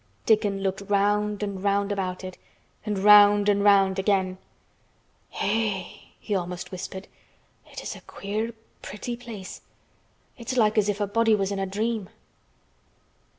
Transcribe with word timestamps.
Dickon 0.25 0.61
looked 0.63 0.81
round 0.89 1.43
and 1.43 1.63
round 1.63 1.91
about 1.91 2.23
it, 2.23 2.35
and 2.87 2.97
round 2.97 3.47
and 3.47 3.63
round 3.63 3.99
again. 3.99 4.39
"Eh!" 5.39 5.89
he 6.19 6.33
almost 6.33 6.71
whispered, 6.71 7.07
"it 7.71 7.83
is 7.83 7.95
a 7.95 8.01
queer, 8.01 8.53
pretty 8.81 9.15
place! 9.15 9.61
It's 10.39 10.57
like 10.57 10.79
as 10.79 10.89
if 10.89 11.01
a 11.01 11.05
body 11.05 11.35
was 11.35 11.51
in 11.51 11.59
a 11.59 11.67
dream." 11.67 12.09